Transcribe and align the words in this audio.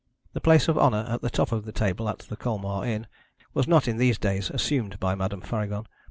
The 0.33 0.41
place 0.41 0.67
of 0.67 0.79
honour 0.79 1.05
at 1.11 1.21
the 1.21 1.29
top 1.29 1.51
of 1.51 1.63
the 1.63 1.71
table 1.71 2.09
at 2.09 2.17
the 2.21 2.35
Colmar 2.35 2.83
inn 2.83 3.05
was 3.53 3.67
not 3.67 3.87
in 3.87 3.97
these 3.97 4.17
days 4.17 4.49
assumed 4.49 4.99
by 4.99 5.13
Madame 5.13 5.41
Faragon. 5.41 5.85